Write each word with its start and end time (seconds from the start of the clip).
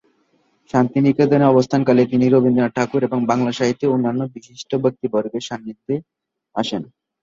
শান্তিনিকেতনে 0.69 1.45
অবস্থানকালে, 1.47 2.01
তিনি 2.05 2.25
রবীন্দ্রনাথ 2.27 2.73
ঠাকুর 2.77 3.01
এবং 3.03 3.19
বাংলা 3.31 3.51
সাহিত্যের 3.51 3.93
অন্যান্য 3.95 4.21
বিশিষ্ট 4.35 4.71
ব্যক্তিবর্গের 4.83 5.43
সান্নিধ্যে 5.49 5.95
আসেন। 6.55 6.81